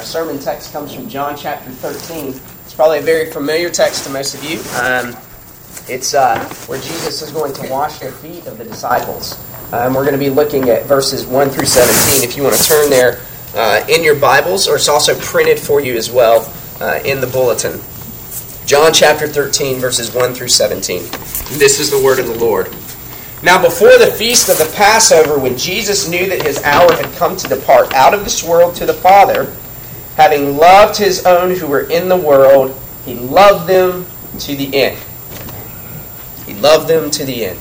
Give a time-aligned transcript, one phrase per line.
[0.00, 2.28] Our sermon text comes from John chapter 13.
[2.28, 4.56] It's probably a very familiar text to most of you.
[4.80, 5.14] Um,
[5.94, 9.38] it's uh, where Jesus is going to wash their feet of the disciples.
[9.74, 12.26] Um, we're going to be looking at verses 1 through 17.
[12.26, 13.20] If you want to turn there
[13.54, 17.26] uh, in your Bibles, or it's also printed for you as well uh, in the
[17.26, 17.78] bulletin.
[18.64, 21.02] John chapter 13, verses 1 through 17.
[21.58, 22.74] This is the word of the Lord.
[23.42, 27.36] Now, before the feast of the Passover, when Jesus knew that his hour had come
[27.36, 29.54] to depart out of this world to the Father,
[30.20, 34.04] having loved his own who were in the world, he loved them
[34.38, 35.02] to the end.
[36.44, 37.58] He loved them to the end.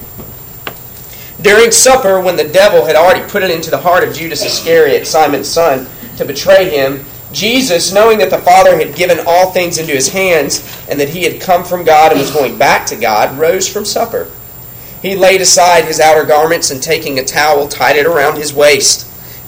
[1.41, 5.07] During supper, when the devil had already put it into the heart of Judas Iscariot,
[5.07, 9.93] Simon's son, to betray him, Jesus, knowing that the Father had given all things into
[9.93, 13.39] his hands, and that he had come from God and was going back to God,
[13.39, 14.29] rose from supper.
[15.01, 19.08] He laid aside his outer garments and taking a towel tied it around his waist.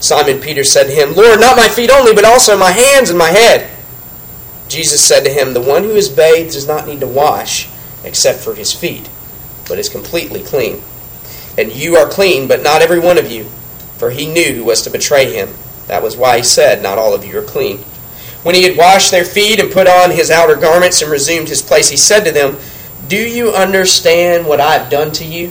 [0.00, 3.18] Simon Peter said to him, Lord, not my feet only, but also my hands and
[3.18, 3.70] my head.
[4.68, 7.68] Jesus said to him, The one who is bathed does not need to wash,
[8.04, 9.08] except for his feet,
[9.68, 10.82] but is completely clean.
[11.56, 13.44] And you are clean, but not every one of you.
[13.96, 15.48] For he knew who was to betray him.
[15.88, 17.78] That was why he said, Not all of you are clean.
[18.44, 21.62] When he had washed their feet and put on his outer garments and resumed his
[21.62, 22.56] place, he said to them,
[23.08, 25.50] Do you understand what I have done to you?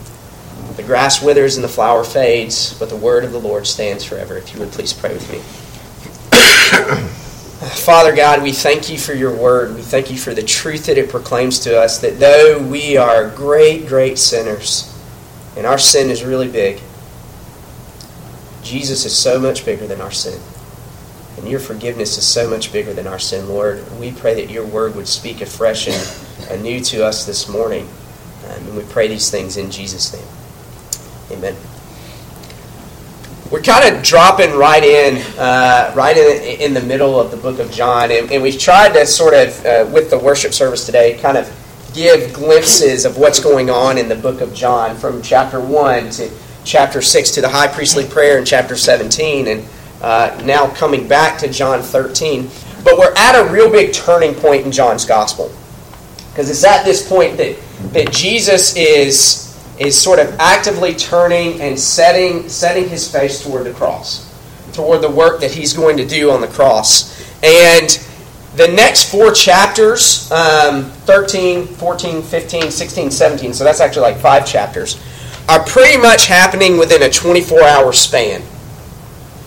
[0.75, 4.37] The grass withers and the flower fades, but the word of the Lord stands forever.
[4.37, 5.39] If you would please pray with me.
[7.61, 9.75] Father God, we thank you for your word.
[9.75, 13.29] We thank you for the truth that it proclaims to us that though we are
[13.29, 14.87] great, great sinners,
[15.55, 16.81] and our sin is really big,
[18.63, 20.39] Jesus is so much bigger than our sin.
[21.37, 23.83] And your forgiveness is so much bigger than our sin, Lord.
[23.99, 27.87] We pray that your word would speak afresh and anew to us this morning.
[28.45, 30.40] Um, and we pray these things in Jesus' name.
[31.31, 31.55] Amen.
[33.49, 37.59] We're kind of dropping right in, uh, right in, in the middle of the book
[37.59, 41.17] of John, and, and we've tried to sort of, uh, with the worship service today,
[41.19, 41.51] kind of
[41.93, 46.31] give glimpses of what's going on in the book of John from chapter 1 to
[46.63, 49.65] chapter 6 to the high priestly prayer in chapter 17, and
[50.01, 52.49] uh, now coming back to John 13.
[52.83, 55.51] But we're at a real big turning point in John's gospel.
[56.29, 57.57] Because it's at this point that,
[57.93, 63.73] that Jesus is is sort of actively turning and setting, setting his face toward the
[63.73, 64.27] cross,
[64.73, 67.11] toward the work that he's going to do on the cross.
[67.43, 67.89] And
[68.55, 74.45] the next four chapters um, 13, 14, 15, 16, 17, so that's actually like five
[74.45, 75.01] chapters
[75.49, 78.41] are pretty much happening within a 24 hour span.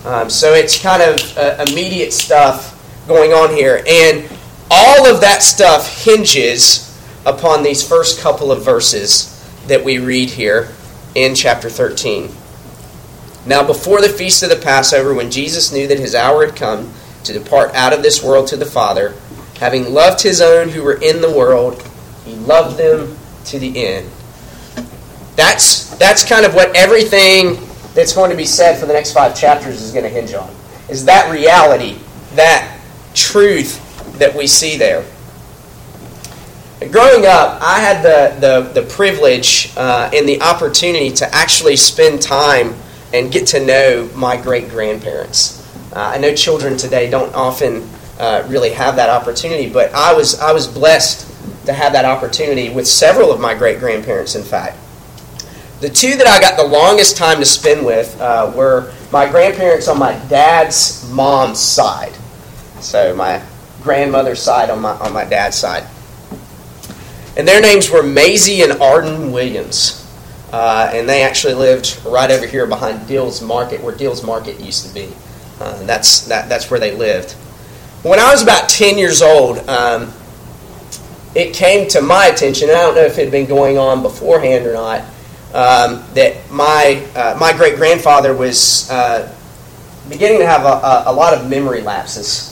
[0.05, 2.73] Um, so it's kind of uh, immediate stuff
[3.07, 3.83] going on here.
[3.87, 4.29] And
[4.69, 6.85] all of that stuff hinges
[7.25, 9.34] upon these first couple of verses
[9.67, 10.69] that we read here
[11.15, 12.29] in chapter 13.
[13.45, 16.91] Now, before the feast of the Passover, when Jesus knew that his hour had come
[17.23, 19.15] to depart out of this world to the Father,
[19.59, 21.81] having loved his own who were in the world,
[22.25, 24.09] he loved them to the end.
[25.35, 27.59] That's, that's kind of what everything
[27.93, 30.53] that's going to be said for the next five chapters is going to hinge on.
[30.89, 31.99] Is that reality,
[32.33, 32.79] that
[33.13, 33.81] truth
[34.17, 35.05] that we see there.
[36.91, 42.21] Growing up, I had the, the, the privilege uh, and the opportunity to actually spend
[42.21, 42.75] time
[43.13, 45.63] and get to know my great grandparents.
[45.93, 47.89] Uh, I know children today don't often
[48.19, 51.25] uh, really have that opportunity, but I was, I was blessed
[51.65, 54.77] to have that opportunity with several of my great grandparents, in fact.
[55.81, 59.87] The two that I got the longest time to spend with uh, were my grandparents
[59.87, 62.13] on my dad's mom's side.
[62.79, 63.41] So, my
[63.81, 65.87] grandmother's side on my, on my dad's side.
[67.37, 70.01] And their names were Maisie and Arden Williams.
[70.51, 74.87] Uh, and they actually lived right over here behind Dill's Market, where Dill's Market used
[74.87, 75.11] to be.
[75.59, 77.33] Uh, and that's, that, that's where they lived.
[78.03, 80.13] When I was about 10 years old, um,
[81.33, 84.65] it came to my attention, I don't know if it had been going on beforehand
[84.65, 85.01] or not,
[85.53, 89.33] um, that my, uh, my great grandfather was uh,
[90.07, 92.51] beginning to have a, a, a, lot of memory lapses.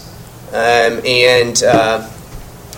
[0.50, 2.10] Um, and uh,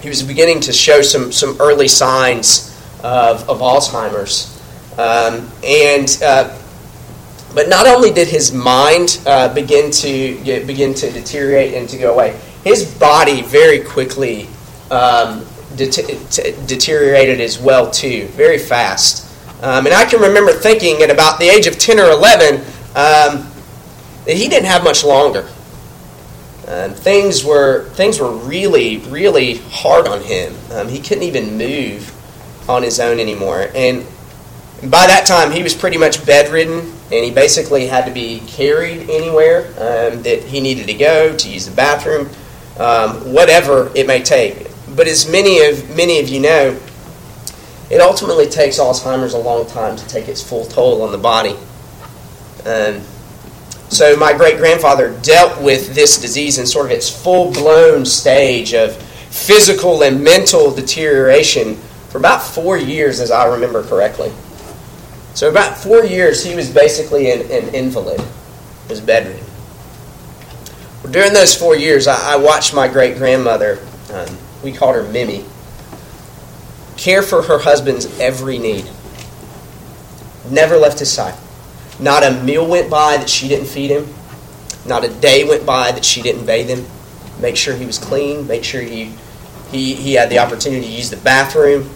[0.05, 4.51] he was beginning to show some, some early signs of, of Alzheimer's.
[4.99, 6.55] Um, and uh,
[7.55, 11.97] but not only did his mind uh, begin to get, begin to deteriorate and to
[11.97, 14.47] go away, his body very quickly
[14.91, 15.43] um,
[15.75, 19.25] deteriorated as well too, very fast.
[19.63, 22.57] Um, and I can remember thinking at about the age of ten or eleven
[22.89, 23.49] um,
[24.25, 25.49] that he didn't have much longer.
[26.67, 30.55] Um, things were things were really really hard on him.
[30.71, 32.11] Um, he couldn't even move
[32.67, 34.05] on his own anymore, and
[34.81, 39.09] by that time he was pretty much bedridden, and he basically had to be carried
[39.09, 42.29] anywhere um, that he needed to go to use the bathroom,
[42.79, 44.67] um, whatever it may take.
[44.95, 46.79] But as many of many of you know,
[47.91, 51.55] it ultimately takes Alzheimer's a long time to take its full toll on the body.
[52.65, 53.01] Um,
[53.89, 58.73] so my great grandfather dealt with this disease in sort of its full blown stage
[58.73, 61.75] of physical and mental deterioration
[62.09, 64.31] for about four years, as I remember correctly.
[65.33, 68.21] So about four years, he was basically an, an invalid,
[68.89, 69.45] was bedridden.
[71.03, 73.79] Well, during those four years, I, I watched my great grandmother.
[74.13, 75.43] Um, we called her Mimi
[76.97, 78.89] care for her husband's every need.
[80.49, 81.37] Never left his side.
[81.99, 84.07] Not a meal went by that she didn't feed him.
[84.85, 86.85] Not a day went by that she didn't bathe him.
[87.39, 88.47] Make sure he was clean.
[88.47, 89.13] Make sure he,
[89.71, 91.89] he, he had the opportunity to use the bathroom.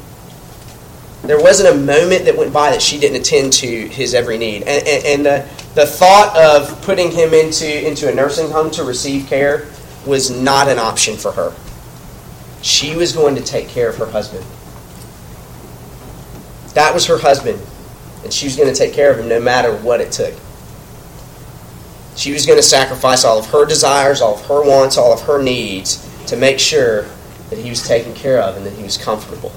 [1.23, 4.63] There wasn't a moment that went by that she didn't attend to his every need.
[4.63, 8.83] And, and, and the, the thought of putting him into, into a nursing home to
[8.83, 9.67] receive care
[10.05, 11.53] was not an option for her.
[12.61, 14.45] She was going to take care of her husband.
[16.73, 17.59] That was her husband,
[18.23, 20.33] and she was going to take care of him no matter what it took.
[22.15, 25.21] She was going to sacrifice all of her desires, all of her wants, all of
[25.21, 27.03] her needs to make sure
[27.49, 29.53] that he was taken care of and that he was comfortable.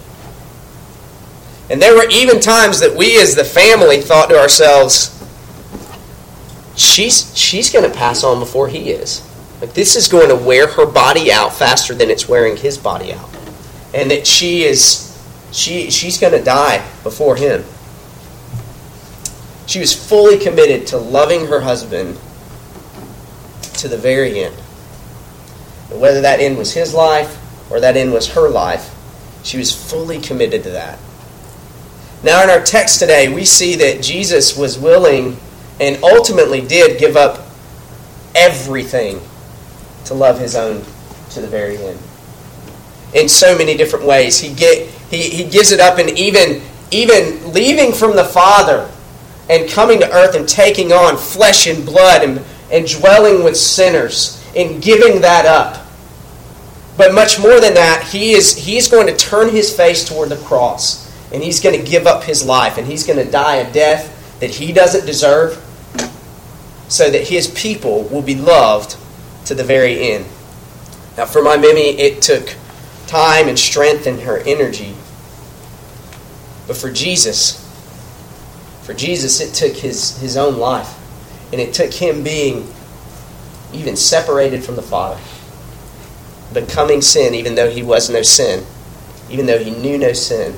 [1.69, 5.09] And there were even times that we as the family thought to ourselves,
[6.77, 9.29] she's, she's going to pass on before he is.
[9.61, 13.13] Like this is going to wear her body out faster than it's wearing his body
[13.13, 13.31] out.
[13.95, 15.13] And that she is
[15.53, 17.65] she, she's going to die before him.
[19.67, 22.19] She was fully committed to loving her husband
[23.75, 24.55] to the very end.
[25.91, 27.39] And whether that end was his life
[27.71, 28.95] or that end was her life,
[29.43, 30.99] she was fully committed to that.
[32.23, 35.37] Now, in our text today, we see that Jesus was willing
[35.81, 37.47] and ultimately did give up
[38.35, 39.21] everything
[40.05, 40.85] to love his own
[41.31, 41.99] to the very end.
[43.15, 44.39] In so many different ways.
[44.39, 46.63] He, get, he, he gives it up and even,
[46.93, 48.89] even leaving from the Father
[49.53, 52.41] and coming to earth and taking on flesh and blood and,
[52.71, 55.87] and dwelling with sinners and giving that up.
[56.97, 60.37] But much more than that, he is he's going to turn his face toward the
[60.37, 63.73] cross and he's going to give up his life and he's going to die a
[63.73, 65.55] death that he doesn't deserve
[66.89, 68.97] so that his people will be loved
[69.47, 70.25] to the very end.
[71.17, 72.55] Now, for my Mimi, it took
[73.07, 74.95] time and strength and her energy
[76.67, 77.59] but for Jesus,
[78.83, 80.99] for Jesus, it took his, his own life.
[81.53, 82.67] And it took him being
[83.73, 85.21] even separated from the Father,
[86.53, 88.65] becoming sin, even though he was no sin,
[89.31, 90.55] even though he knew no sin,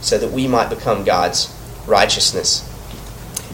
[0.00, 1.54] so that we might become God's
[1.86, 2.68] righteousness.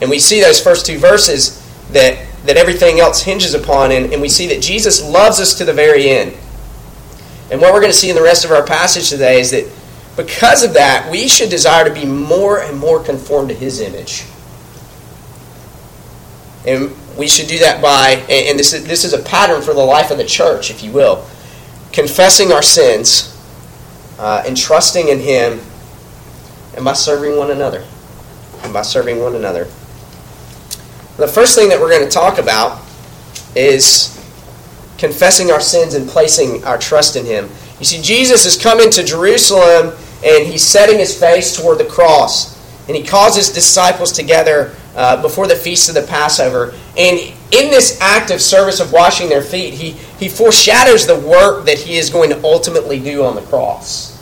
[0.01, 1.63] And we see those first two verses
[1.93, 5.65] that, that everything else hinges upon, and, and we see that Jesus loves us to
[5.65, 6.35] the very end.
[7.51, 9.65] And what we're going to see in the rest of our passage today is that
[10.19, 14.25] because of that, we should desire to be more and more conformed to His image.
[16.67, 19.85] And we should do that by, and this is, this is a pattern for the
[19.85, 21.25] life of the church, if you will,
[21.93, 23.33] confessing our sins
[24.19, 25.61] uh, and trusting in Him,
[26.75, 27.87] and by serving one another.
[28.65, 29.67] And by serving one another.
[31.17, 32.83] The first thing that we're going to talk about
[33.55, 34.17] is
[34.99, 37.49] confessing our sins and placing our trust in Him.
[37.79, 42.57] You see, Jesus is coming to Jerusalem and he's setting his face toward the cross.
[42.89, 46.75] And he calls his disciples together uh, before the feast of the Passover.
[46.97, 47.19] And
[47.53, 51.79] in this act of service of washing their feet, he, he foreshadows the work that
[51.79, 54.17] he is going to ultimately do on the cross.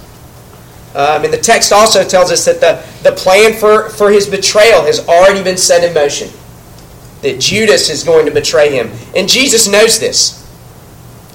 [0.94, 4.82] Um, and the text also tells us that the, the plan for, for his betrayal
[4.82, 6.30] has already been set in motion.
[7.22, 8.90] That Judas is going to betray him.
[9.14, 10.42] And Jesus knows this.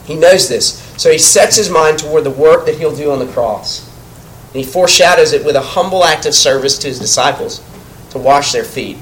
[0.05, 0.81] He knows this.
[0.97, 3.90] So he sets his mind toward the work that he'll do on the cross.
[4.53, 7.63] And he foreshadows it with a humble act of service to his disciples
[8.11, 8.97] to wash their feet.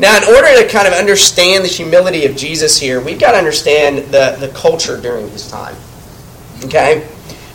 [0.00, 3.38] Now, in order to kind of understand the humility of Jesus here, we've got to
[3.38, 5.76] understand the, the culture during his time.
[6.64, 7.06] Okay?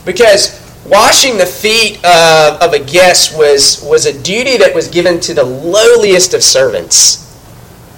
[0.06, 5.20] Because washing the feet uh, of a guest was, was a duty that was given
[5.20, 7.26] to the lowliest of servants.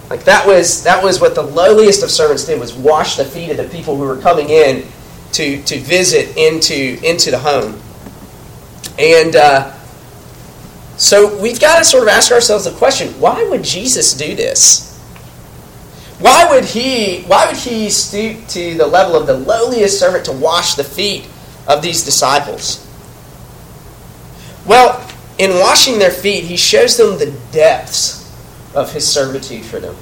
[0.10, 3.50] Like that was that was what the lowliest of servants did was wash the feet
[3.50, 4.86] of the people who were coming in
[5.32, 7.80] to, to visit into, into the home.
[8.98, 9.74] And uh,
[10.98, 14.92] so we've got to sort of ask ourselves the question why would Jesus do this?
[16.20, 20.32] Why would he why would he stoop to the level of the lowliest servant to
[20.32, 21.28] wash the feet
[21.68, 22.88] of these disciples?
[24.66, 25.08] Well,
[25.40, 28.22] in washing their feet, he shows them the depths
[28.76, 29.96] of his servitude for them.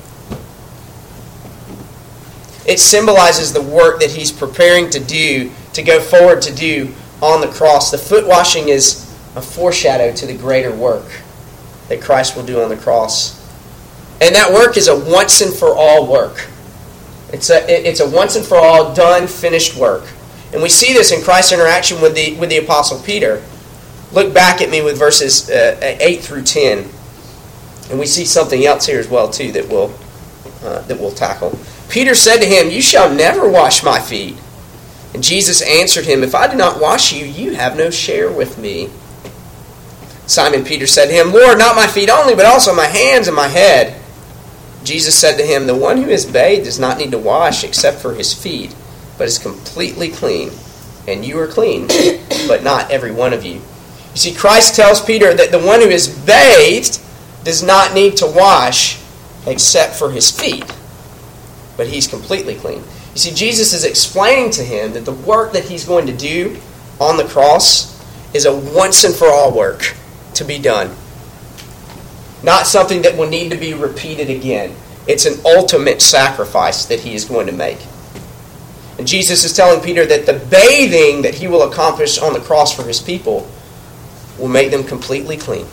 [2.65, 7.41] It symbolizes the work that he's preparing to do, to go forward to do on
[7.41, 7.91] the cross.
[7.91, 11.05] The foot washing is a foreshadow to the greater work
[11.87, 13.37] that Christ will do on the cross.
[14.21, 16.47] And that work is a once and for all work.
[17.31, 20.03] It's a, it's a once and for all done, finished work.
[20.51, 23.43] And we see this in Christ's interaction with the, with the Apostle Peter.
[24.11, 26.89] Look back at me with verses uh, 8 through 10.
[27.91, 29.93] And we see something else here as well, too, that we'll,
[30.63, 31.57] uh, that we'll tackle.
[31.89, 34.35] Peter said to him, You shall never wash my feet.
[35.13, 38.57] And Jesus answered him, If I do not wash you, you have no share with
[38.57, 38.89] me.
[40.27, 43.35] Simon Peter said to him, Lord, not my feet only, but also my hands and
[43.35, 43.99] my head.
[44.83, 47.99] Jesus said to him, The one who is bathed does not need to wash except
[47.99, 48.75] for his feet,
[49.17, 50.51] but is completely clean.
[51.07, 51.87] And you are clean,
[52.47, 53.55] but not every one of you.
[53.55, 57.01] You see, Christ tells Peter that the one who is bathed
[57.43, 59.01] does not need to wash
[59.47, 60.65] except for his feet,
[61.75, 62.83] but he's completely clean.
[63.19, 66.57] You see, Jesus is explaining to him that the work that he's going to do
[67.01, 67.99] on the cross
[68.33, 69.93] is a once and for all work
[70.35, 70.95] to be done.
[72.43, 74.73] Not something that will need to be repeated again.
[75.05, 77.79] It's an ultimate sacrifice that he is going to make.
[78.97, 82.73] And Jesus is telling Peter that the bathing that he will accomplish on the cross
[82.73, 83.51] for his people
[84.37, 85.65] will make them completely clean.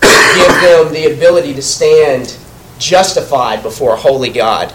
[0.00, 2.38] Give them the ability to stand
[2.78, 4.72] justified before a holy God.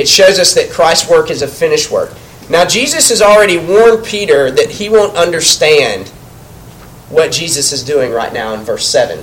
[0.00, 2.10] It shows us that Christ's work is a finished work.
[2.48, 6.08] Now, Jesus has already warned Peter that he won't understand
[7.10, 9.22] what Jesus is doing right now in verse 7.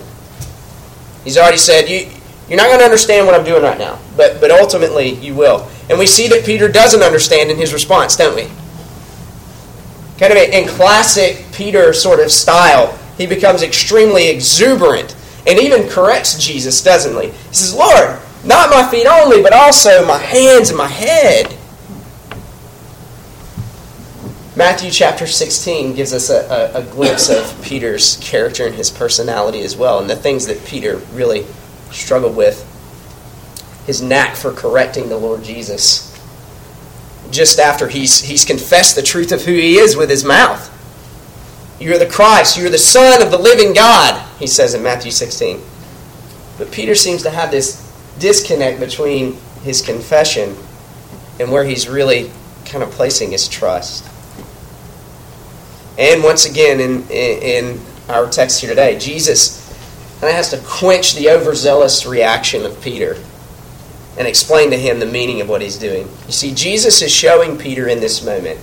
[1.23, 2.11] He's already said, you,
[2.47, 5.67] You're not going to understand what I'm doing right now, but, but ultimately you will.
[5.89, 8.43] And we see that Peter doesn't understand in his response, don't we?
[10.19, 15.15] Kind of in classic Peter sort of style, he becomes extremely exuberant
[15.47, 17.29] and even corrects Jesus, doesn't he?
[17.29, 21.57] He says, Lord, not my feet only, but also my hands and my head.
[24.57, 29.61] Matthew chapter 16 gives us a, a, a, glimpse of Peter's character and his personality
[29.61, 31.45] as well, and the things that Peter really
[31.91, 32.65] struggled with.
[33.85, 36.11] His knack for correcting the Lord Jesus.
[37.29, 40.73] Just after he's, he's confessed the truth of who he is with his mouth.
[41.79, 45.61] You're the Christ, you're the Son of the living God, he says in Matthew 16.
[46.57, 47.86] But Peter seems to have this
[48.19, 50.55] disconnect between his confession
[51.39, 52.31] and where he's really
[52.65, 54.09] kind of placing his trust.
[55.97, 59.65] And once again, in, in our text here today, Jesus
[60.19, 63.17] kind of has to quench the overzealous reaction of Peter
[64.17, 66.07] and explain to him the meaning of what he's doing.
[66.25, 68.59] You see, Jesus is showing Peter in this moment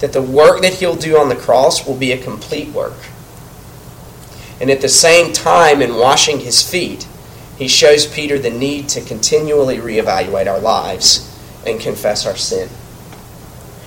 [0.00, 2.96] that the work that he'll do on the cross will be a complete work.
[4.60, 7.06] And at the same time, in washing his feet,
[7.62, 11.28] he shows Peter the need to continually reevaluate our lives
[11.66, 12.68] and confess our sin.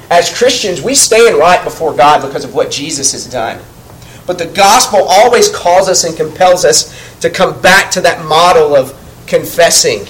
[0.09, 3.61] As Christians, we stand right before God because of what Jesus has done.
[4.25, 8.75] But the gospel always calls us and compels us to come back to that model
[8.75, 8.93] of
[9.27, 10.05] confessing,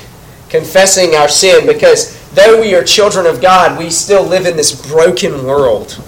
[0.49, 4.87] confessing our sin, because though we are children of God, we still live in this
[4.89, 6.01] broken world.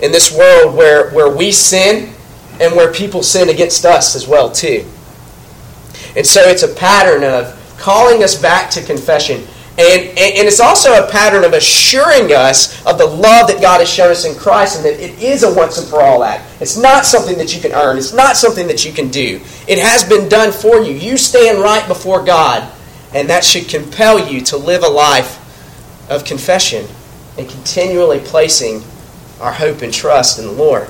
[0.00, 2.12] In this world where, where we sin
[2.60, 4.84] and where people sin against us as well, too.
[6.16, 9.46] And so it's a pattern of calling us back to confession
[9.78, 13.88] and, and, it's also a pattern of assuring us of the love that God has
[13.88, 16.44] shown us in Christ and that it is a once and for all act.
[16.60, 19.40] It's not something that you can earn, it's not something that you can do.
[19.66, 20.92] It has been done for you.
[20.92, 22.70] You stand right before God,
[23.14, 25.38] and that should compel you to live a life
[26.10, 26.86] of confession
[27.38, 28.82] and continually placing
[29.40, 30.82] our hope and trust in the Lord.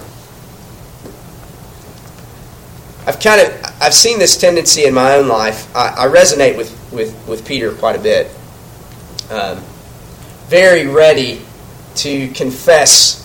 [3.06, 5.74] I've kind of I've seen this tendency in my own life.
[5.74, 8.30] I, I resonate with, with, with Peter quite a bit
[9.28, 9.58] um,
[10.46, 11.40] very ready
[11.96, 13.18] to confess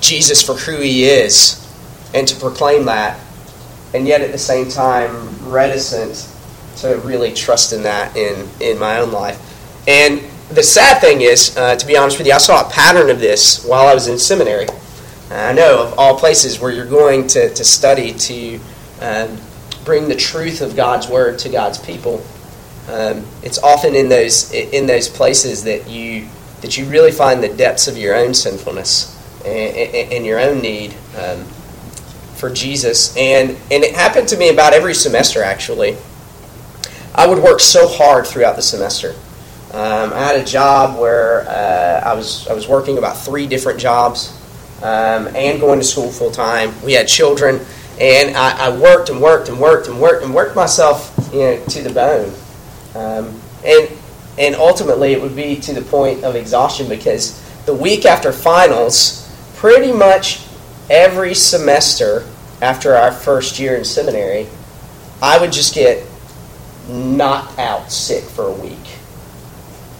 [0.00, 1.56] Jesus for who he is
[2.12, 3.20] and to proclaim that,
[3.94, 6.28] and yet at the same time reticent
[6.78, 9.38] to really trust in that in, in my own life.
[9.86, 13.10] And the sad thing is, uh, to be honest with you, I saw a pattern
[13.10, 14.66] of this while I was in seminary.
[15.30, 18.60] I know of all places where you're going to, to study to
[19.00, 19.38] um,
[19.90, 22.24] bring the truth of God's word to God's people.
[22.88, 26.28] Um, it's often in those in those places that you
[26.60, 30.60] that you really find the depths of your own sinfulness and, and, and your own
[30.60, 31.42] need um,
[32.36, 33.16] for Jesus.
[33.16, 35.96] And and it happened to me about every semester actually.
[37.12, 39.16] I would work so hard throughout the semester.
[39.72, 43.80] Um, I had a job where uh, I was I was working about three different
[43.80, 44.32] jobs
[44.84, 46.80] um, and going to school full time.
[46.84, 47.58] We had children,
[48.00, 51.64] and I, I, worked and worked and worked and worked and worked myself you know,
[51.66, 52.34] to the bone.
[52.94, 53.90] Um, and
[54.38, 59.28] and ultimately, it would be to the point of exhaustion because the week after finals,
[59.56, 60.46] pretty much
[60.88, 62.26] every semester
[62.62, 64.46] after our first year in seminary,
[65.20, 66.06] I would just get
[66.88, 68.78] knocked out sick for a week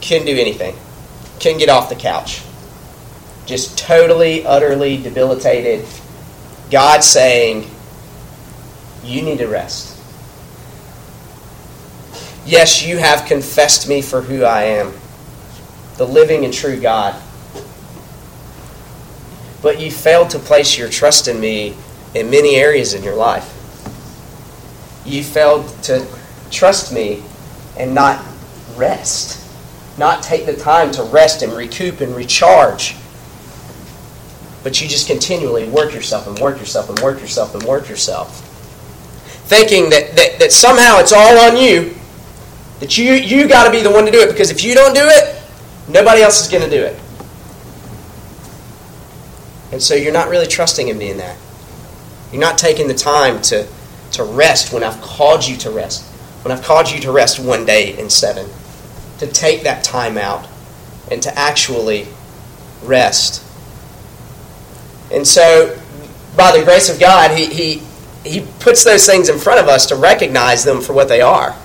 [0.01, 0.75] couldn't do anything.
[1.41, 2.43] Couldn't get off the couch.
[3.47, 5.87] Just totally, utterly debilitated.
[6.71, 7.71] God saying,
[9.03, 9.97] You need to rest.
[12.47, 14.93] Yes, you have confessed me for who I am,
[15.97, 17.21] the living and true God.
[19.63, 21.77] But you failed to place your trust in me
[22.15, 23.57] in many areas in your life.
[25.05, 26.07] You failed to
[26.51, 27.23] trust me
[27.77, 28.25] and not
[28.77, 29.41] rest
[30.01, 32.97] not take the time to rest and recoup and recharge.
[34.65, 38.47] But you just continually work yourself and work yourself and work yourself and work yourself.
[39.51, 41.93] Thinking that, that, that somehow it's all on you,
[42.79, 44.95] that you, you got to be the one to do it, because if you don't
[44.95, 45.43] do it,
[45.89, 46.97] nobody else is going to do it.
[49.73, 51.37] And so you're not really trusting in me in that.
[52.31, 53.67] You're not taking the time to,
[54.13, 56.05] to rest when I've called you to rest.
[56.45, 58.49] When I've called you to rest one day in seven
[59.19, 60.47] to take that time out
[61.11, 62.07] and to actually
[62.85, 63.45] rest.
[65.13, 65.77] And so,
[66.37, 67.83] by the grace of God, He, he,
[68.25, 71.57] he puts those things in front of us to recognize them for what they are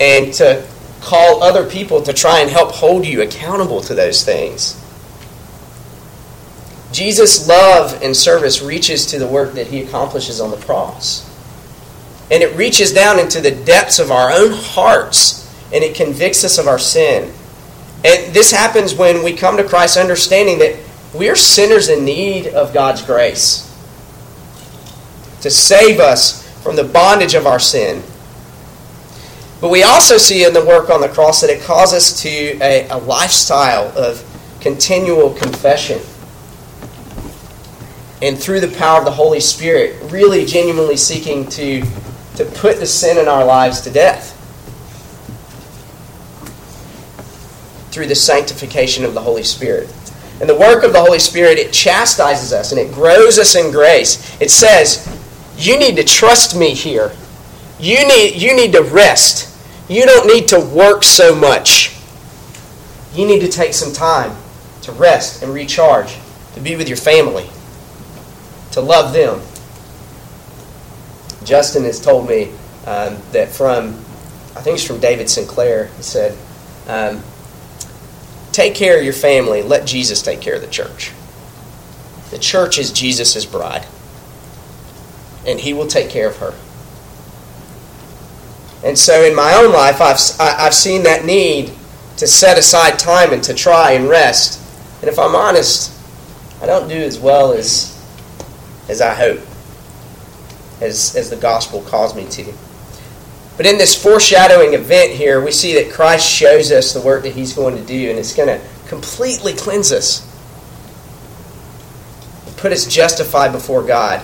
[0.00, 0.66] and to
[1.00, 4.82] call other people to try and help hold you accountable to those things.
[6.92, 11.24] Jesus' love and service reaches to the work that he accomplishes on the cross.
[12.30, 16.58] And it reaches down into the depths of our own hearts and it convicts us
[16.58, 17.32] of our sin.
[18.04, 20.76] And this happens when we come to Christ understanding that
[21.14, 23.65] we are sinners in need of God's grace
[25.46, 28.02] to save us from the bondage of our sin.
[29.60, 32.28] But we also see in the work on the cross that it calls us to
[32.28, 34.24] a, a lifestyle of
[34.60, 36.00] continual confession.
[38.20, 41.82] And through the power of the Holy Spirit, really genuinely seeking to,
[42.34, 44.32] to put the sin in our lives to death.
[47.92, 49.90] through the sanctification of the Holy Spirit.
[50.38, 53.72] And the work of the Holy Spirit, it chastises us and it grows us in
[53.72, 54.38] grace.
[54.38, 55.08] It says,
[55.56, 57.12] You need to trust me here.
[57.78, 59.52] You need, you need to rest.
[59.88, 61.96] You don't need to work so much.
[63.14, 64.36] You need to take some time
[64.82, 66.16] to rest and recharge,
[66.54, 67.48] to be with your family,
[68.72, 69.40] to love them.
[71.44, 72.50] Justin has told me
[72.86, 73.88] um, that from,
[74.54, 76.36] I think it's from David Sinclair, he said,
[76.86, 77.22] um,
[78.52, 79.62] Take care of your family.
[79.62, 81.12] Let Jesus take care of the church.
[82.30, 83.86] The church is Jesus' bride,
[85.46, 86.54] and He will take care of her.
[88.84, 91.72] And so in my own life, I've, I've seen that need
[92.18, 94.62] to set aside time and to try and rest.
[95.00, 95.92] And if I'm honest,
[96.62, 97.92] I don't do as well as,
[98.88, 99.40] as I hope,
[100.80, 102.52] as, as the gospel calls me to.
[103.56, 107.34] But in this foreshadowing event here, we see that Christ shows us the work that
[107.34, 110.22] he's going to do, and it's going to completely cleanse us,
[112.56, 114.22] put us justified before God.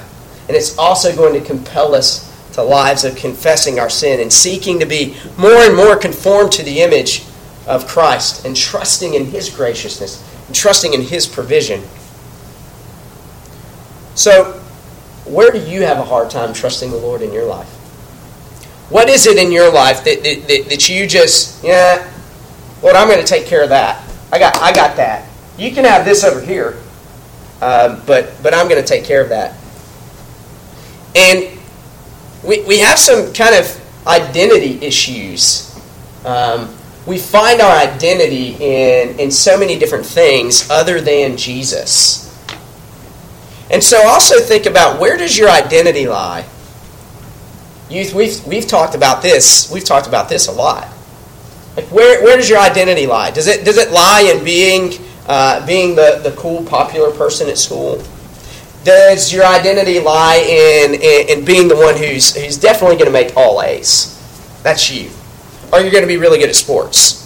[0.49, 4.81] And it's also going to compel us to lives of confessing our sin and seeking
[4.81, 7.25] to be more and more conformed to the image
[7.67, 11.83] of Christ and trusting in his graciousness and trusting in his provision.
[14.15, 14.53] So,
[15.25, 17.69] where do you have a hard time trusting the Lord in your life?
[18.91, 22.13] What is it in your life that, that, that, you just, yeah,
[22.83, 24.07] Lord, I'm going to take care of that.
[24.31, 25.27] I got, I got that.
[25.57, 26.79] You can have this over here,
[27.63, 29.55] um, but, but I'm going to take care of that.
[31.15, 31.59] And
[32.43, 35.69] we, we have some kind of identity issues.
[36.25, 36.75] Um,
[37.07, 42.23] we find our identity in, in so many different things other than Jesus.
[43.71, 46.45] And so also think about where does your identity lie?
[47.91, 49.71] Youth, we've, we've talked about this.
[49.73, 50.89] We've talked about this a lot.
[51.77, 53.31] Like where, where does your identity lie?
[53.31, 54.93] Does it, does it lie in being,
[55.27, 58.03] uh, being the, the cool, popular person at school?
[58.85, 63.13] Does your identity lie in, in, in being the one who's, who's definitely going to
[63.13, 64.19] make all A's?
[64.63, 65.11] That's you.
[65.73, 67.21] Or you're going to be really good at sports.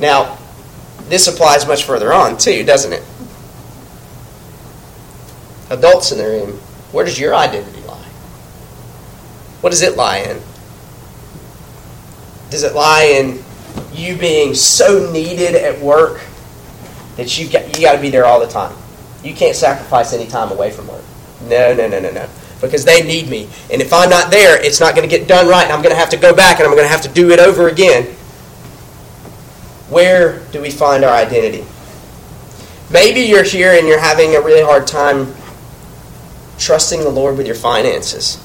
[0.00, 0.38] Now,
[1.08, 3.02] this applies much further on, too, doesn't it?
[5.70, 6.52] Adults in the room,
[6.92, 8.08] where does your identity lie?
[9.60, 10.40] What does it lie in?
[12.50, 13.44] Does it lie in
[13.92, 16.20] you being so needed at work
[17.18, 18.74] that you got, you got to be there all the time?
[19.24, 21.02] You can't sacrifice any time away from work.
[21.42, 22.28] No, no, no, no, no.
[22.60, 23.50] Because they need me.
[23.72, 25.94] And if I'm not there, it's not going to get done right, and I'm going
[25.94, 28.04] to have to go back and I'm going to have to do it over again.
[29.90, 31.66] Where do we find our identity?
[32.90, 35.34] Maybe you're here and you're having a really hard time
[36.58, 38.42] trusting the Lord with your finances.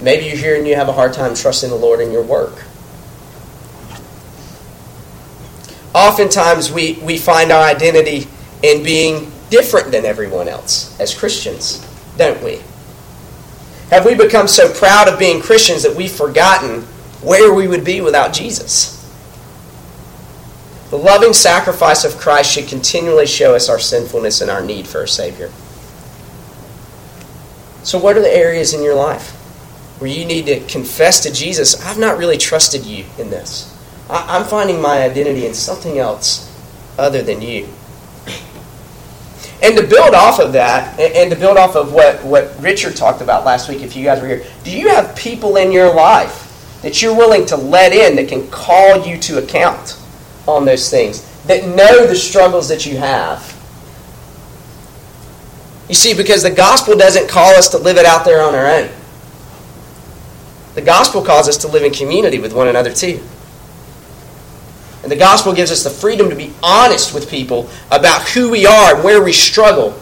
[0.00, 2.64] Maybe you're here and you have a hard time trusting the Lord in your work.
[5.96, 8.26] Oftentimes, we, we find our identity
[8.62, 11.78] in being different than everyone else as Christians,
[12.18, 12.60] don't we?
[13.88, 16.82] Have we become so proud of being Christians that we've forgotten
[17.22, 18.92] where we would be without Jesus?
[20.90, 25.02] The loving sacrifice of Christ should continually show us our sinfulness and our need for
[25.02, 25.50] a Savior.
[27.84, 29.30] So, what are the areas in your life
[29.98, 33.72] where you need to confess to Jesus, I've not really trusted you in this?
[34.08, 36.52] I'm finding my identity in something else
[36.98, 37.68] other than you.
[39.62, 43.22] And to build off of that, and to build off of what, what Richard talked
[43.22, 46.80] about last week, if you guys were here, do you have people in your life
[46.82, 50.00] that you're willing to let in that can call you to account
[50.46, 53.54] on those things, that know the struggles that you have?
[55.88, 58.66] You see, because the gospel doesn't call us to live it out there on our
[58.66, 58.90] own.
[60.74, 63.22] The gospel calls us to live in community with one another too.
[65.06, 68.66] And the gospel gives us the freedom to be honest with people about who we
[68.66, 69.96] are and where we struggle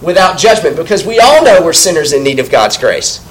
[0.00, 3.22] without judgment because we all know we're sinners in need of God's grace.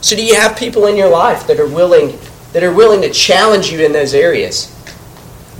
[0.00, 2.18] So do you have people in your life that are willing
[2.52, 4.74] that are willing to challenge you in those areas?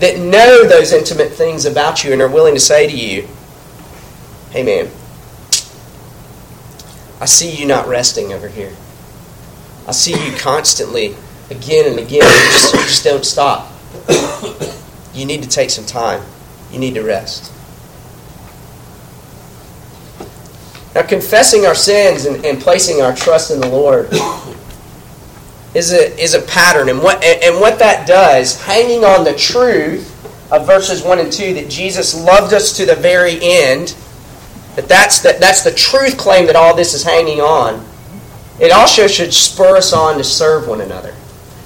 [0.00, 3.28] That know those intimate things about you and are willing to say to you,
[4.50, 4.90] "Hey man,
[7.20, 8.72] I see you not resting over here.
[9.86, 11.14] I see you constantly
[11.50, 12.24] again and again.
[12.24, 13.69] You just, you just don't stop
[15.14, 16.22] you need to take some time.
[16.72, 17.52] You need to rest.
[20.94, 24.08] Now, confessing our sins and, and placing our trust in the Lord
[25.74, 26.88] is a, is a pattern.
[26.88, 30.08] And what, and what that does, hanging on the truth
[30.52, 33.94] of verses 1 and 2 that Jesus loved us to the very end,
[34.74, 37.86] that that's the, that's the truth claim that all this is hanging on,
[38.58, 41.14] it also should spur us on to serve one another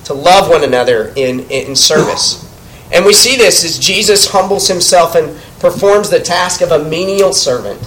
[0.04, 2.50] to love one another in, in service.
[2.92, 7.32] And we see this as Jesus humbles himself and performs the task of a menial
[7.32, 7.80] servant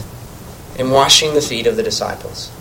[0.77, 2.51] in washing the feet of the disciples.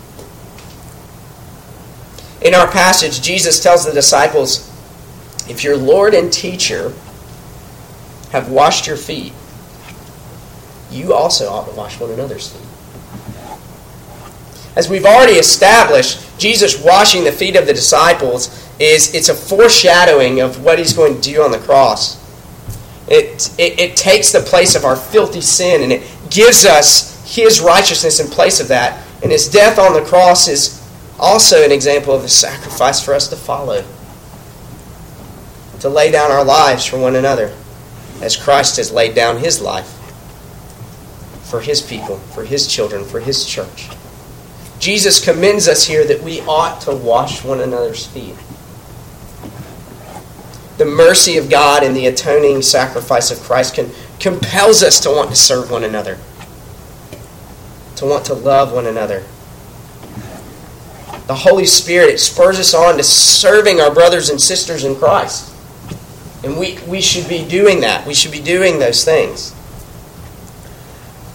[2.41, 4.71] In our passage, Jesus tells the disciples,
[5.49, 6.93] If your Lord and teacher
[8.31, 9.33] have washed your feet,
[10.91, 12.61] you also ought to wash one another's feet.
[14.75, 20.41] As we've already established, Jesus washing the feet of the disciples is it's a foreshadowing
[20.41, 22.23] of what he's going to do on the cross.
[23.07, 27.61] It, it, it takes the place of our filthy sin and it gives us his
[27.61, 29.05] righteousness in place of that.
[29.23, 30.83] And his death on the cross is
[31.19, 33.83] also an example of a sacrifice for us to follow.
[35.79, 37.55] To lay down our lives for one another
[38.21, 39.93] as Christ has laid down his life
[41.47, 43.89] for his people, for his children, for his church.
[44.79, 48.35] Jesus commends us here that we ought to wash one another's feet.
[50.77, 55.29] The mercy of God and the atoning sacrifice of Christ can, compels us to want
[55.31, 56.17] to serve one another,
[57.95, 59.23] to want to love one another.
[61.25, 65.53] The Holy Spirit it spurs us on to serving our brothers and sisters in Christ.
[66.43, 68.05] And we, we should be doing that.
[68.05, 69.53] We should be doing those things.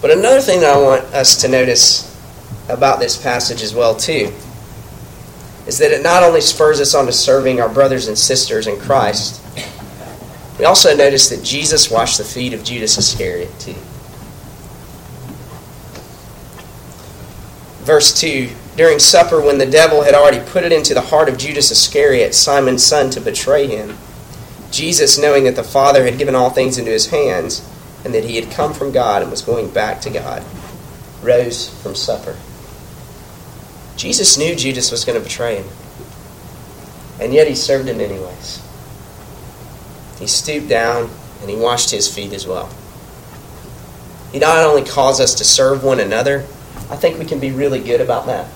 [0.01, 2.09] But another thing that I want us to notice
[2.69, 4.33] about this passage as well too
[5.67, 8.79] is that it not only spurs us on to serving our brothers and sisters in
[8.79, 9.41] Christ,
[10.59, 13.75] we also notice that Jesus washed the feet of Judas Iscariot too.
[17.85, 21.37] Verse 2 During supper, when the devil had already put it into the heart of
[21.37, 23.99] Judas Iscariot, Simon's son, to betray him,
[24.71, 27.69] Jesus, knowing that the Father had given all things into his hands,
[28.05, 30.43] and that he had come from God and was going back to God,
[31.23, 32.37] rose from supper.
[34.03, 35.69] Jesus knew Judas was going to betray him,
[37.21, 38.61] and yet he served him anyways.
[40.19, 41.09] He stooped down
[41.41, 42.69] and he washed his feet as well.
[44.33, 46.41] He not only calls us to serve one another,
[46.91, 48.51] I think we can be really good about that.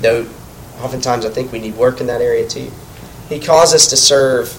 [0.00, 0.26] Though
[0.80, 2.72] oftentimes I think we need work in that area too.
[3.28, 4.58] He calls us to serve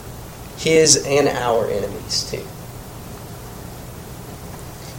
[0.60, 2.46] his and our enemies too.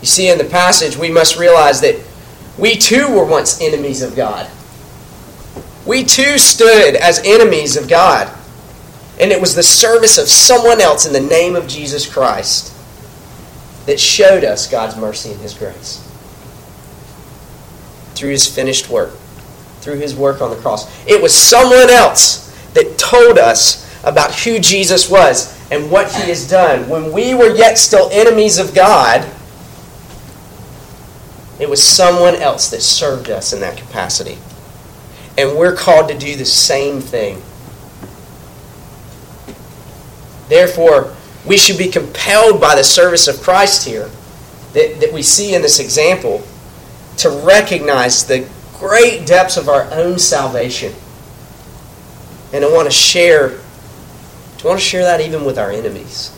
[0.01, 2.10] You see, in the passage, we must realize that
[2.59, 4.51] we too were once enemies of God.
[5.87, 8.31] We too stood as enemies of God.
[9.19, 12.75] And it was the service of someone else in the name of Jesus Christ
[13.87, 16.07] that showed us God's mercy and His grace.
[18.15, 19.13] Through His finished work,
[19.81, 20.89] through His work on the cross.
[21.07, 26.49] It was someone else that told us about who Jesus was and what He has
[26.49, 26.89] done.
[26.89, 29.29] When we were yet still enemies of God,
[31.63, 34.39] it was someone else that served us in that capacity.
[35.37, 37.43] And we're called to do the same thing.
[40.49, 41.15] Therefore,
[41.47, 44.11] we should be compelled by the service of Christ here
[44.73, 46.43] that, that we see in this example
[47.19, 50.93] to recognize the great depths of our own salvation.
[52.53, 53.61] And I want to share
[54.65, 56.37] I want to share that even with our enemies.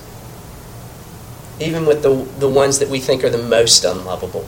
[1.59, 4.47] Even with the, the ones that we think are the most unlovable.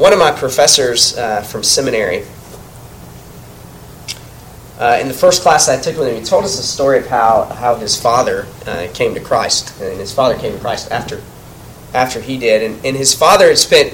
[0.00, 2.24] One of my professors uh, from seminary
[4.78, 7.06] uh, in the first class I took with him, he told us a story of
[7.06, 9.78] how, how his father uh, came to Christ.
[9.78, 11.20] And his father came to Christ after,
[11.92, 12.62] after he did.
[12.62, 13.92] And, and his father had spent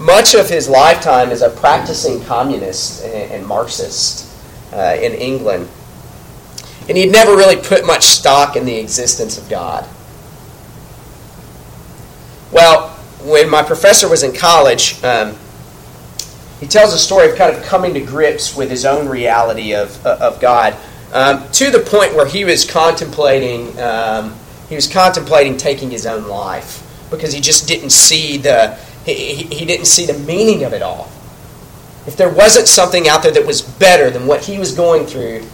[0.00, 4.34] much of his lifetime as a practicing communist and, and Marxist
[4.72, 5.68] uh, in England.
[6.88, 9.86] And he'd never really put much stock in the existence of God.
[12.50, 12.91] Well,
[13.24, 15.36] when my professor was in college, um,
[16.60, 20.04] he tells a story of kind of coming to grips with his own reality of,
[20.06, 20.76] uh, of God
[21.12, 24.34] um, to the point where he was contemplating um,
[24.68, 29.64] he was contemplating taking his own life because he just didn't see the he, he
[29.64, 31.10] didn't see the meaning of it all.
[32.06, 35.44] If there wasn't something out there that was better than what he was going through,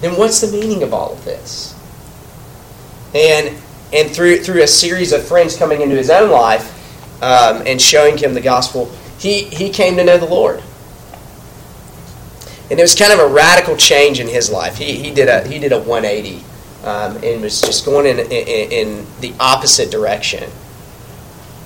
[0.00, 1.74] then what's the meaning of all of this?
[3.14, 3.56] And
[3.92, 6.74] and through through a series of friends coming into his own life
[7.20, 10.62] um, and showing him the gospel, he, he came to know the Lord.
[12.70, 14.76] And it was kind of a radical change in his life.
[14.76, 16.44] He, he, did, a, he did a 180
[16.84, 20.50] um, and was just going in, in, in the opposite direction.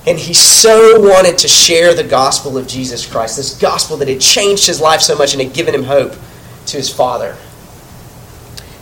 [0.05, 4.19] And he so wanted to share the gospel of Jesus Christ, this gospel that had
[4.19, 6.13] changed his life so much and had given him hope
[6.67, 7.37] to his father.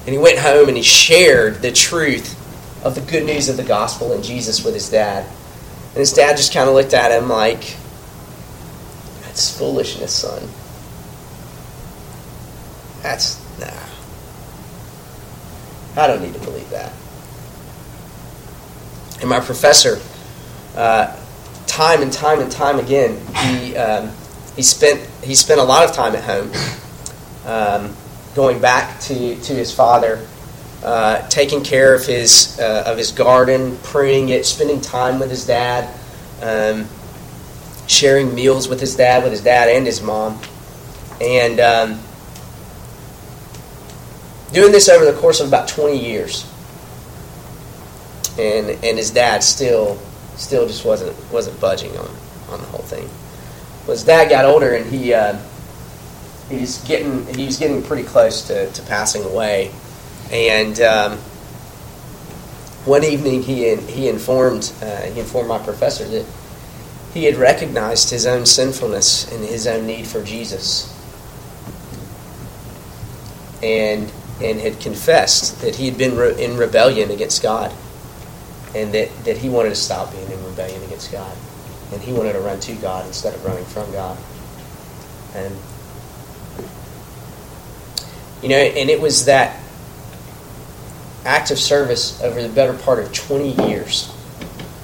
[0.06, 2.38] And he went home and he shared the truth
[2.84, 5.28] of the good news of the gospel and Jesus with his dad.
[5.92, 7.76] And his dad just kind of looked at him like,
[9.24, 10.48] that's foolishness, son.
[13.02, 13.92] That's, nah.
[16.02, 16.94] I don't need to believe that.
[19.20, 20.00] And my professor,
[20.76, 21.18] uh,
[21.68, 24.12] time and time and time again, he, um,
[24.56, 26.52] he, spent, he spent a lot of time at home,
[27.46, 27.96] um,
[28.34, 30.26] going back to, to his father,
[30.84, 35.46] uh, taking care of his, uh, of his garden, pruning it, spending time with his
[35.46, 35.94] dad.
[36.42, 36.88] Um,
[37.92, 40.40] sharing meals with his dad, with his dad and his mom,
[41.20, 42.00] and um,
[44.54, 46.48] doing this over the course of about 20 years.
[48.40, 50.00] And and his dad still
[50.38, 52.10] still just wasn't wasn't budging on
[52.50, 53.10] on the whole thing.
[53.86, 55.38] Well, his dad got older and he uh,
[56.50, 59.72] he's getting he was getting pretty close to, to passing away,
[60.32, 60.80] and.
[60.82, 61.20] Um,
[62.84, 66.26] one evening, he he informed uh, he informed my professor that
[67.14, 70.88] he had recognized his own sinfulness and his own need for Jesus.
[73.62, 77.72] And, and had confessed that he had been re- in rebellion against God
[78.74, 81.36] and that, that he wanted to stop being in rebellion against God.
[81.92, 84.18] And he wanted to run to God instead of running from God.
[85.36, 85.56] And,
[88.42, 89.61] you know, and it was that
[91.26, 94.14] act of service over the better part of 20 years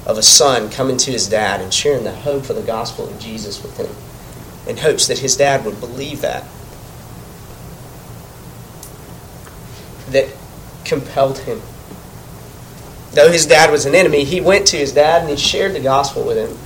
[0.06, 3.19] of a son coming to his dad and sharing the hope of the gospel of
[3.19, 6.43] Jesus with him in hopes that his dad would believe that.
[10.12, 10.28] That
[10.86, 11.62] compelled him.
[13.13, 15.80] Though his dad was an enemy, he went to his dad and he shared the
[15.80, 16.58] gospel with him.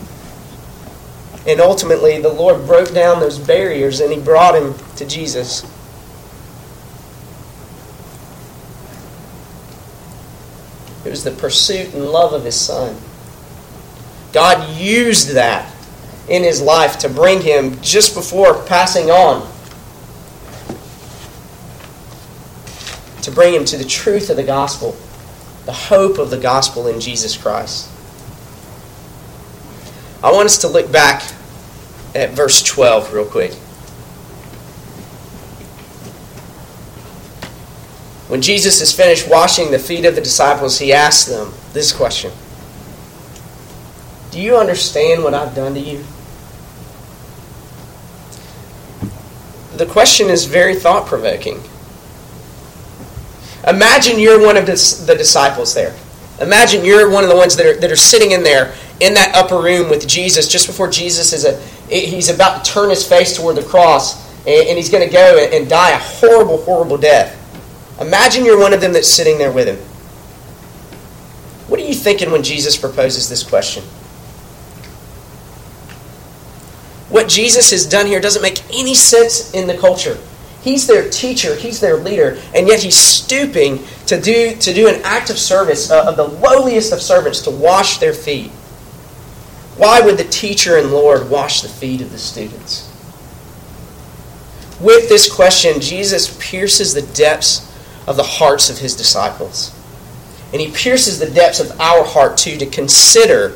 [1.48, 5.64] And ultimately, the Lord broke down those barriers and he brought him to Jesus.
[11.12, 12.96] It was the pursuit and love of his son.
[14.32, 15.70] God used that
[16.30, 19.46] in his life to bring him just before passing on.
[23.24, 24.96] To bring him to the truth of the gospel,
[25.66, 27.90] the hope of the gospel in Jesus Christ.
[30.24, 31.24] I want us to look back
[32.16, 33.54] at verse 12 real quick.
[38.32, 42.32] When Jesus is finished washing the feet of the disciples, he asks them this question
[44.32, 46.06] Do you understand what I've done to you?
[49.76, 51.62] The question is very thought provoking.
[53.68, 55.94] Imagine you're one of the disciples there.
[56.40, 59.36] Imagine you're one of the ones that are, that are sitting in there in that
[59.36, 61.60] upper room with Jesus just before Jesus is a
[61.94, 65.70] he's about to turn his face toward the cross and, he's going to go and
[65.70, 67.40] die a horrible, horrible death.
[68.02, 69.78] Imagine you're one of them that's sitting there with him.
[71.70, 73.84] What are you thinking when Jesus proposes this question?
[77.10, 80.18] What Jesus has done here doesn't make any sense in the culture.
[80.64, 85.02] He's their teacher, he's their leader, and yet he's stooping to do, to do an
[85.04, 88.52] act of service uh, of the lowliest of servants to wash their feet.
[89.78, 92.88] Why would the teacher and Lord wash the feet of the students?
[94.80, 97.71] With this question, Jesus pierces the depths
[98.08, 99.76] of the hearts of his disciples.
[100.52, 103.56] And he pierces the depths of our heart too to consider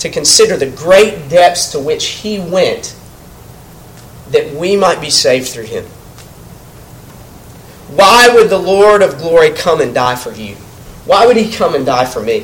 [0.00, 2.94] to consider the great depths to which he went
[4.30, 5.84] that we might be saved through him.
[7.96, 10.54] Why would the Lord of glory come and die for you?
[11.04, 12.42] Why would he come and die for me?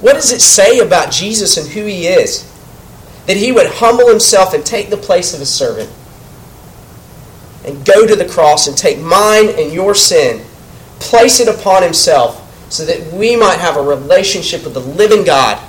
[0.00, 2.44] What does it say about Jesus and who he is?
[3.26, 5.90] That he would humble himself and take the place of a servant
[7.68, 10.42] and go to the cross and take mine and your sin,
[10.98, 15.62] place it upon himself so that we might have a relationship with the living God,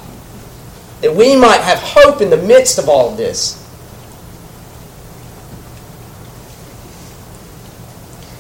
[1.02, 3.58] that we might have hope in the midst of all of this.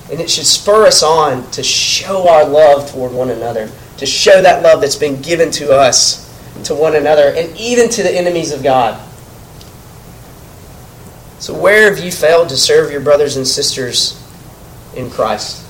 [0.09, 4.41] And it should spur us on to show our love toward one another, to show
[4.41, 6.25] that love that's been given to us
[6.63, 8.99] to one another, and even to the enemies of God.
[11.39, 14.21] So, where have you failed to serve your brothers and sisters
[14.93, 15.65] in Christ?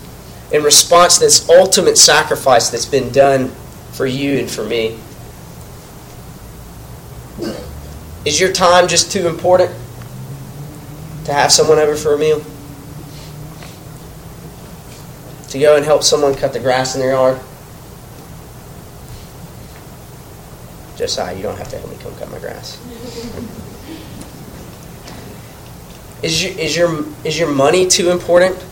[0.51, 3.49] In response to this ultimate sacrifice that's been done
[3.91, 4.97] for you and for me?
[8.25, 9.69] Is your time just too important
[11.25, 12.41] to have someone over for a meal?
[15.49, 17.39] To go and help someone cut the grass in their yard?
[20.95, 22.77] Josiah, you don't have to help me come cut my grass.
[26.21, 28.65] Is your, is your, is your money too important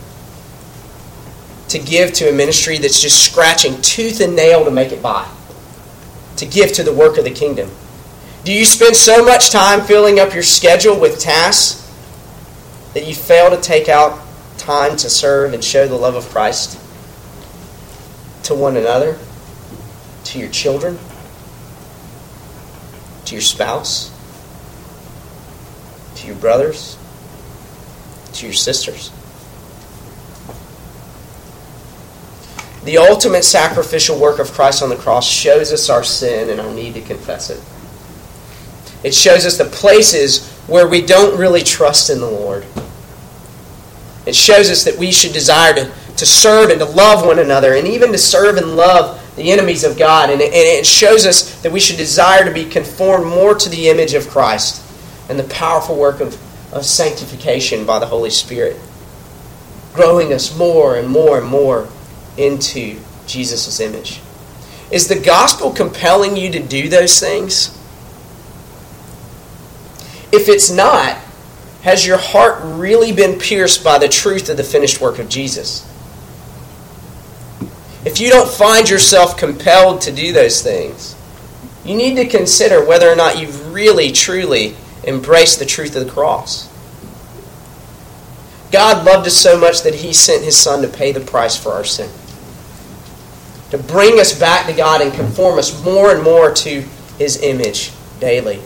[1.68, 5.26] to give to a ministry that's just scratching tooth and nail to make it by?
[6.36, 7.70] To give to the work of the kingdom?
[8.44, 11.84] Do you spend so much time filling up your schedule with tasks
[12.94, 14.20] that you fail to take out
[14.58, 16.78] time to serve and show the love of Christ
[18.44, 19.18] to one another,
[20.24, 20.98] to your children,
[23.24, 24.10] to your spouse,
[26.16, 26.97] to your brothers?
[28.38, 29.10] To your sisters.
[32.84, 36.72] The ultimate sacrificial work of Christ on the cross shows us our sin and our
[36.72, 37.60] need to confess it.
[39.04, 42.64] It shows us the places where we don't really trust in the Lord.
[44.26, 47.74] It shows us that we should desire to, to serve and to love one another
[47.74, 50.30] and even to serve and love the enemies of God.
[50.30, 53.68] And it, and it shows us that we should desire to be conformed more to
[53.68, 54.84] the image of Christ
[55.28, 56.38] and the powerful work of
[56.72, 58.76] of sanctification by the Holy Spirit,
[59.94, 61.88] growing us more and more and more
[62.36, 64.20] into Jesus' image.
[64.90, 67.68] Is the gospel compelling you to do those things?
[70.32, 71.16] If it's not,
[71.82, 75.86] has your heart really been pierced by the truth of the finished work of Jesus?
[78.04, 81.14] If you don't find yourself compelled to do those things,
[81.84, 84.76] you need to consider whether or not you've really, truly
[85.08, 86.68] embrace the truth of the cross.
[88.70, 91.72] God loved us so much that He sent His Son to pay the price for
[91.72, 92.10] our sin.
[93.70, 96.82] To bring us back to God and conform us more and more to
[97.18, 98.58] His image daily.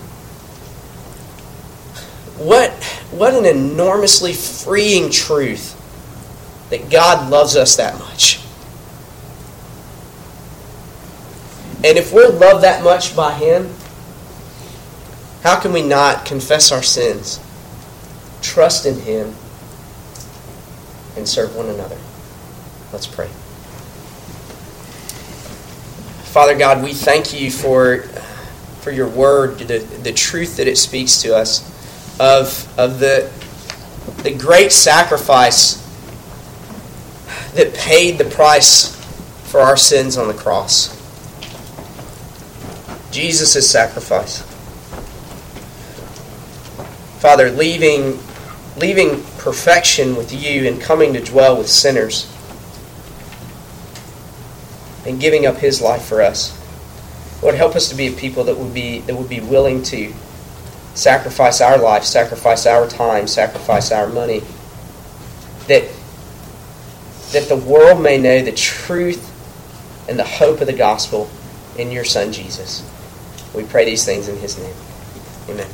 [2.38, 2.72] What,
[3.12, 5.78] what an enormously freeing truth
[6.70, 8.40] that God loves us that much.
[11.84, 13.72] And if we're loved that much by Him,
[15.42, 17.40] how can we not confess our sins,
[18.42, 19.34] trust in Him,
[21.16, 21.98] and serve one another?
[22.92, 23.28] Let's pray.
[26.32, 28.02] Father God, we thank you for,
[28.82, 31.60] for your word, the, the truth that it speaks to us
[32.20, 33.30] of, of the,
[34.22, 35.82] the great sacrifice
[37.54, 38.94] that paid the price
[39.50, 40.98] for our sins on the cross.
[43.10, 44.51] Jesus' sacrifice.
[47.22, 48.18] Father, leaving,
[48.76, 52.28] leaving perfection with you and coming to dwell with sinners
[55.06, 56.50] and giving up his life for us.
[57.40, 60.12] Lord, help us to be a people that would be that would be willing to
[60.94, 64.42] sacrifice our life, sacrifice our time, sacrifice our money.
[65.68, 65.88] That
[67.30, 69.28] that the world may know the truth
[70.08, 71.30] and the hope of the gospel
[71.78, 72.82] in your son Jesus.
[73.54, 74.74] We pray these things in his name.
[75.48, 75.70] Amen.